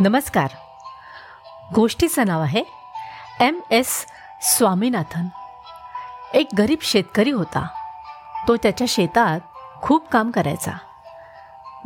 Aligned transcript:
नमस्कार. 0.00 0.50
गोष्टीचं 1.74 2.26
नाव 2.26 2.42
आहे 2.42 2.62
एम 3.40 3.60
एस 3.70 4.06
स्वामीनाथन. 4.42 5.26
एक 6.34 6.48
गरीब 6.58 6.78
शेतकरी 6.82 7.30
होता. 7.30 7.66
तो 8.48 8.56
त्याच्या 8.56 8.86
शेतात 8.88 9.40
खूप 9.82 10.08
काम 10.08 10.30
करायचा. 10.30 10.70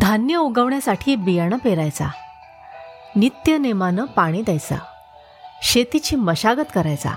धान्य 0.00 0.36
उगवण्यासाठी 0.36 1.16
बियाणं 1.16 1.56
पेरायचा. 1.56 2.06
नित्यनेमानं 3.16 4.04
पाणी 4.04 4.42
द्यायचा. 4.42 4.76
शेतीची 5.62 6.16
मशागत 6.16 6.72
करायचा. 6.74 7.16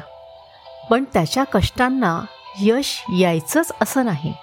पण 0.90 1.04
त्याच्या 1.04 1.44
कष्टांना 1.44 2.26
यश 2.60 3.04
यायचंच 3.18 3.72
असं 3.82 4.06
नाही. 4.06 4.34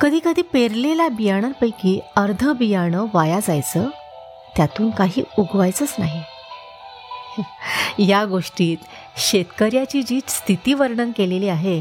कधीकधी 0.00 0.42
पेरलेल्या 0.42 1.08
बियाणांपैकी 1.08 2.00
अर्ध 2.16 2.48
बियाणं 2.52 3.06
वाया 3.14 3.40
जायचं 3.40 3.88
त्यातून 4.56 4.90
काही 4.90 5.22
उगवायचंच 5.38 5.94
नाही. 5.98 6.22
या 7.98 8.24
गोष्टीत 8.24 8.76
शेतकऱ्याची 9.16 10.02
जी 10.02 10.20
स्थिती 10.28 10.74
वर्णन 10.74 11.10
केलेली 11.16 11.48
आहे 11.48 11.80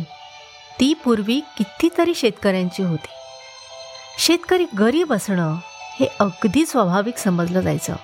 ती 0.79 0.93
पूर्वी 0.93 1.39
कितीतरी 1.57 2.15
शेतकऱ्यांची 2.15 2.83
होती. 2.83 3.09
शेतकरी 4.19 4.65
गरीब 4.79 5.13
असणं 5.13 5.55
हे 5.99 6.07
अगदी 6.19 6.65
स्वाभाविक 6.65 7.17
समजलं 7.17 7.61
जायचं. 7.61 7.95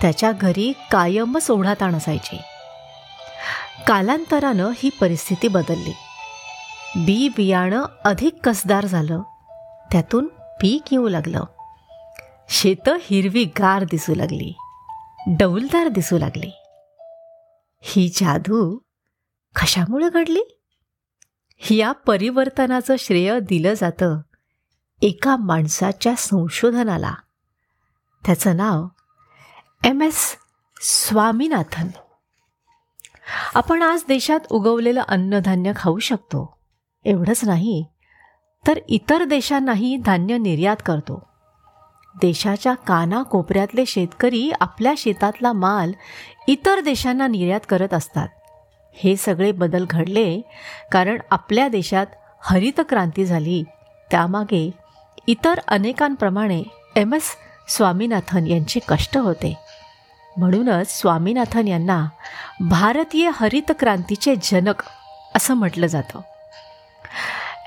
त्याच्या 0.00 0.32
घरी 0.32 0.72
कायमच 0.90 1.50
ओढाताण 1.50 1.94
असायची. 1.94 2.36
कालांतरानं 3.86 4.70
ही 4.76 4.90
परिस्थिती 5.00 5.48
बदलली. 5.48 5.92
बी 6.96 7.28
बियाणं 7.28 7.84
अधिक 8.04 8.36
कसदार 8.44 8.86
झालं 8.86 9.22
त्यातून 9.92 10.26
पीक 10.60 10.92
येऊ 10.92 11.08
लागलं. 11.08 11.44
शेतं 12.52 12.96
हिरवी 13.00 13.44
गार 13.44 13.84
दिसू 13.84 14.14
लागली. 14.14 14.58
डौलदार 15.26 15.88
दिसू 15.88 16.18
लागली. 16.18 16.50
ही 17.82 18.08
जादू 18.08 18.78
कशामुळे 19.56 20.08
घडली? 20.08 20.60
या 21.70 21.92
परिवर्तनाचं 21.92 22.94
श्रेय 22.98 23.40
दिलं 23.40 23.74
जातं 23.74 24.20
एका 25.02 25.36
माणसाच्या 25.36 26.14
संशोधनाला. 26.18 27.14
त्याचं 28.26 28.56
नाव 28.56 28.86
एम 29.84 30.02
एस 30.02 30.36
स्वामीनाथन. 30.80 31.88
आपण 33.54 33.82
आज 33.82 34.04
देशात 34.08 34.40
उगवलेलं 34.50 35.02
अन्नधान्य 35.08 35.72
खाऊ 35.76 35.98
शकतो. 35.98 36.58
एवढंच 37.04 37.44
नाही 37.44 37.86
तर 38.66 38.78
इतर 38.88 39.24
देशांनाही 39.24 39.96
धान्य 39.96 40.38
निर्यात 40.38 40.76
करतो. 40.86 41.29
देशाच्या 42.14 42.74
कानाकोपऱ्यातले 42.74 43.86
शेतकरी 43.86 44.50
आपल्या 44.60 44.92
शेतातला 44.96 45.52
माल 45.52 45.92
इतर 46.46 46.80
देशांना 46.80 47.26
निर्यात 47.26 47.60
करत 47.68 47.94
असतात. 47.94 48.28
हे 48.94 49.16
सगळे 49.16 49.52
बदल 49.52 49.84
घडले 49.90 50.40
कारण 50.92 51.18
आपल्या 51.30 51.68
देशात 51.68 52.06
हरित 52.42 52.80
क्रांती 52.88 53.26
झाली. 53.26 53.64
त्यामागे 54.10 54.70
इतर 55.26 55.60
अनेकांप्रमाणे 55.68 56.62
एम. 56.96 57.14
एस. 57.14 57.36
स्वामीनाथन 57.68 58.46
यांचे 58.46 58.80
कष्ट 58.88 59.18
होते. 59.18 59.58
म्हणूनच 60.36 61.00
स्वामीनाथन 61.00 61.68
यांना 61.68 62.08
भारतीय 62.60 63.30
हरित 63.34 63.72
क्रांतीचे 63.78 64.34
जनक 64.42 64.82
असं 65.36 65.54
म्हटलं 65.54 65.86
जातं. 65.86 66.20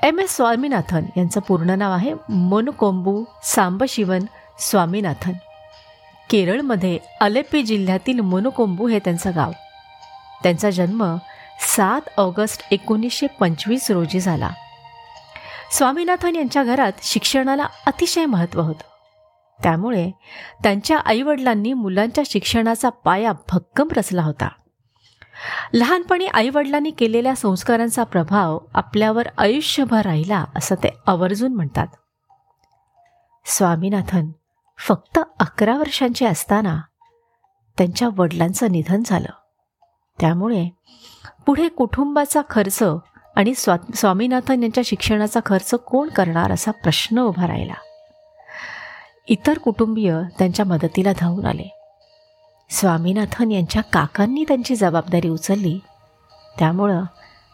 एम 0.04 0.18
एस 0.18 0.36
स्वामीनाथन 0.36 1.04
यांचं 1.16 1.40
पूर्ण 1.40 1.70
नाव 1.70 1.92
आहे 1.92 2.14
मनकोंबू 2.28 3.24
सांबशिवन 3.42 4.20
स्वामीनाथन. 4.58 5.32
केरळमध्ये 6.30 6.98
अलेप्पी 7.20 7.62
जिल्ह्यातील 7.62 8.20
मोनकोंबू 8.20 8.88
हे 8.88 8.98
त्यांचं 8.98 9.30
गाव. 9.34 9.50
त्यांचा 10.42 10.70
जन्म 10.70 11.16
सात 11.76 12.00
ऑगस्ट 12.16 12.66
एकोणीसशे 12.70 13.26
पंचवीस 13.26 13.90
रोजी 13.90 14.20
झाला. 14.20 14.50
स्वामीनाथन 15.72 16.36
यांच्या 16.36 16.64
घरात 16.64 16.92
शिक्षणाला 17.02 17.66
अतिशय 17.86 18.26
महत्त्व 18.26 18.60
होतं. 18.60 18.90
त्यामुळे 19.62 20.10
त्यांच्या 20.62 20.98
आईवडिलांनी 20.98 21.72
मुलांच्या 21.72 22.24
शिक्षणाचा 22.26 22.88
पाया 22.88 23.32
भक्कम 23.32 23.88
रचला 23.96 24.22
होता. 24.22 24.48
लहानपणी 25.72 26.26
आईवडिलांनी 26.26 26.90
केलेल्या 26.90 27.34
संस्कारांचा 27.34 28.04
प्रभाव 28.04 28.58
आपल्यावर 28.74 29.28
आयुष्यभर 29.38 30.02
राहिला 30.02 30.44
असं 30.56 30.74
ते 30.74 30.88
आवर्जून 31.06 31.54
म्हणतात. 31.54 31.86
स्वामीनाथन 33.44 34.30
फक्त 34.78 35.18
अकरा 35.40 35.76
वर्षांचे 35.76 36.26
असताना 36.26 36.80
त्यांच्या 37.78 38.08
वडिलांचं 38.16 38.72
निधन 38.72 39.02
झालं. 39.06 39.28
त्यामुळे 40.20 40.68
पुढे 41.46 41.68
कुटुंबाचा 41.68 42.42
खर्च 42.50 42.82
आणि 43.36 43.54
स्वा 43.54 43.76
स्वामीनाथन 43.94 44.62
यांच्या 44.62 44.82
शिक्षणाचा 44.86 45.40
खर्च 45.46 45.74
कोण 45.74 46.08
करणार 46.08 46.52
असा 46.52 46.70
प्रश्न 46.70 47.18
उभा 47.18 47.46
राहिला. 47.46 47.74
इतर 49.28 49.58
कुटुंबीय 49.58 50.16
त्यांच्या 50.38 50.66
मदतीला 50.66 51.12
धावून 51.18 51.46
आले. 51.46 51.83
स्वामीनाथन 52.70 53.50
यांच्या 53.50 53.82
काकांनी 53.82 54.44
त्यांची 54.48 54.76
जबाबदारी 54.76 55.28
उचलली. 55.28 55.78
त्यामुळं 56.58 57.02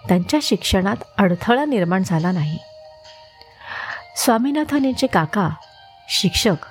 त्यांच्या 0.08 0.40
शिक्षणात 0.42 0.96
अडथळा 1.18 1.64
निर्माण 1.64 2.02
झाला 2.02 2.32
नाही. 2.32 2.58
स्वामीनाथन 4.16 4.84
यांचे 4.84 5.06
काका 5.06 5.50
शिक्षक 6.08 6.66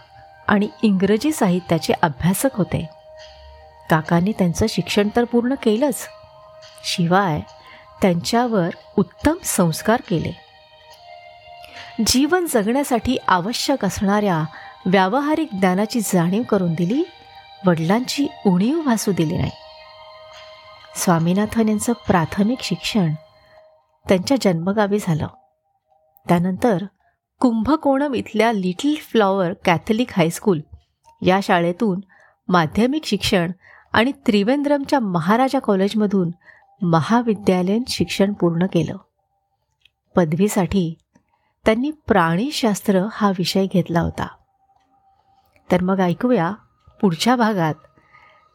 आणि 0.48 0.68
इंग्रजी 0.84 1.32
साहित्याचे 1.32 1.94
अभ्यासक 2.02 2.50
होते. 2.54 2.90
काकांनी 3.90 4.32
त्यांचं 4.32 4.66
शिक्षण 4.70 5.08
तर 5.16 5.24
पूर्ण 5.24 5.54
केलंच. 5.54 6.08
शिवाय 6.84 7.42
त्यांच्यावर 8.02 8.70
उत्तम 8.98 9.34
संस्कार 9.44 10.02
केले. 10.10 10.32
जीवन 12.08 12.46
जगण्यासाठी 12.46 13.18
आवश्यक 13.28 13.86
असणाऱ्या 13.86 14.44
व्यावहारिक 14.86 15.50
ज्ञानाची 15.54 16.00
जाणीव 16.00 16.44
करून 16.44 16.74
दिली 16.74 17.04
वडिलांची 17.66 18.28
उणीव 18.46 18.82
भासू 18.82 19.12
दिली 19.12 19.38
नाही. 19.38 19.52
स्वामीनाथन 20.96 21.70
यांचं 21.70 21.94
प्राथमिक 21.94 22.62
शिक्षण 22.62 23.14
त्यांच्या 24.08 24.38
जन्मगावी 24.42 24.98
झालं. 25.02 25.28
त्यानंतर 26.28 26.84
कुंभकोणम 27.40 28.14
इथल्या 28.14 28.52
लिटल 28.52 28.94
फ्लॉवर 28.96 29.54
कॅथलिक 29.66 30.08
हायस्कूल 30.18 30.62
या 31.22 31.40
शाळेतून 31.44 32.00
माध्यमिक 32.48 33.06
शिक्षण 33.06 33.52
आणि 33.94 34.12
त्रिवेंद्रमच्या 34.12 35.00
महाराजा 35.00 35.60
कॉलेजमधून 35.60 36.32
महाविद्यालयीन 36.82 37.84
शिक्षण 37.88 38.34
पूर्ण 38.34 38.66
केलं. 38.66 38.98
पदवीसाठी 40.16 40.98
त्यांनी 41.66 41.92
प्राणीशास्त्र 41.92 43.08
हा 43.12 43.30
विषय 43.30 43.66
घेतला 43.66 44.00
होता. 44.00 44.28
तर 45.72 45.84
मग 45.84 46.00
ऐकूया 46.00 46.54
पुढच्या 47.02 47.36
भागात 47.36 47.74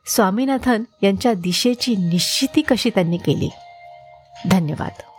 स्वामीनाथन 0.07 0.83
यांच्या 1.03 1.35
दिशेची 1.35 1.97
निश्चिती 1.97 2.61
कशी 2.61 2.91
त्यांनी 2.91 3.17
केली? 3.17 3.51
धन्यवाद. 4.51 5.14